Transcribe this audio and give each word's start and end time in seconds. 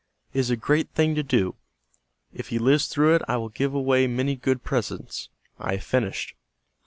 It 0.33 0.39
is 0.39 0.49
a 0.49 0.55
great 0.55 0.89
thing 0.89 1.13
to 1.13 1.21
do. 1.21 1.57
If 2.33 2.47
he 2.47 2.57
lives 2.57 2.87
through 2.87 3.13
it 3.13 3.21
I 3.27 3.37
will 3.37 3.49
give 3.49 3.75
away 3.75 4.07
many 4.07 4.35
good 4.35 4.63
presents. 4.63 5.29
I 5.59 5.73
have 5.73 5.83
finished." 5.83 6.33